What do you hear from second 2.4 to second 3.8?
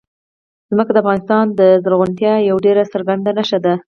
یوه ډېره څرګنده نښه ده.